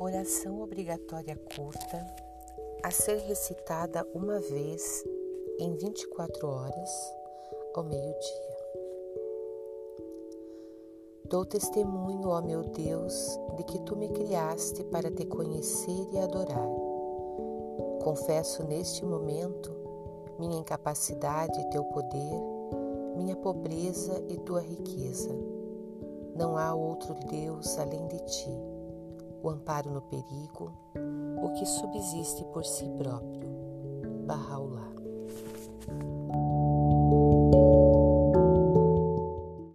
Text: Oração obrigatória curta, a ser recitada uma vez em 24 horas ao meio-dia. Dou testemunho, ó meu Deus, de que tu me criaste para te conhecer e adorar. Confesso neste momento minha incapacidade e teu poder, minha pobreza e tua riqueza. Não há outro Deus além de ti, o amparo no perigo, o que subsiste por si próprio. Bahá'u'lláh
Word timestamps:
Oração 0.00 0.60
obrigatória 0.62 1.36
curta, 1.56 2.06
a 2.84 2.90
ser 2.92 3.18
recitada 3.18 4.06
uma 4.14 4.38
vez 4.38 5.04
em 5.58 5.74
24 5.74 6.46
horas 6.46 6.90
ao 7.74 7.82
meio-dia. 7.82 8.56
Dou 11.24 11.44
testemunho, 11.44 12.28
ó 12.28 12.40
meu 12.40 12.62
Deus, 12.62 13.40
de 13.56 13.64
que 13.64 13.80
tu 13.80 13.96
me 13.96 14.08
criaste 14.08 14.84
para 14.84 15.10
te 15.10 15.26
conhecer 15.26 16.06
e 16.12 16.18
adorar. 16.18 16.68
Confesso 18.04 18.62
neste 18.62 19.04
momento 19.04 19.74
minha 20.38 20.58
incapacidade 20.58 21.60
e 21.60 21.70
teu 21.70 21.82
poder, 21.82 22.40
minha 23.16 23.34
pobreza 23.34 24.22
e 24.28 24.38
tua 24.38 24.60
riqueza. 24.60 25.34
Não 26.36 26.56
há 26.56 26.72
outro 26.72 27.14
Deus 27.26 27.76
além 27.80 28.06
de 28.06 28.20
ti, 28.20 28.77
o 29.42 29.50
amparo 29.50 29.90
no 29.90 30.02
perigo, 30.02 30.72
o 31.42 31.52
que 31.52 31.66
subsiste 31.66 32.44
por 32.52 32.64
si 32.64 32.88
próprio. 32.90 33.48
Bahá'u'lláh 34.26 34.97